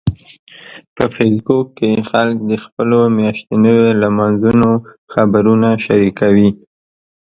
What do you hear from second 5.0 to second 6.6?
خبرونه شریکوي